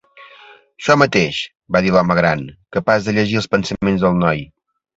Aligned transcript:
"Això 0.83 0.95
mateix", 1.01 1.41
va 1.77 1.83
dir 1.87 1.93
l'home 1.97 2.17
gran, 2.21 2.43
capaç 2.79 3.07
de 3.09 3.17
llegir 3.21 3.41
els 3.43 3.51
pensaments 3.55 4.07
del 4.09 4.21
noi. 4.27 4.47